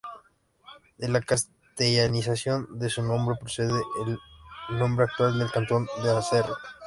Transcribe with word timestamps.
De 0.97 1.07
la 1.07 1.21
castellanización 1.21 2.79
de 2.79 2.89
su 2.89 3.03
nombre 3.03 3.37
procede 3.39 3.79
el 4.03 4.79
nombre 4.79 5.05
actual 5.05 5.37
del 5.37 5.51
cantón 5.51 5.85
de 6.03 6.09
Aserrí. 6.09 6.49